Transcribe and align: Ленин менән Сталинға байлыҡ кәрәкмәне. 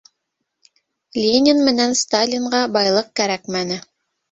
Ленин 1.25 1.61
менән 1.67 1.95
Сталинға 2.01 2.65
байлыҡ 2.79 3.15
кәрәкмәне. 3.23 3.81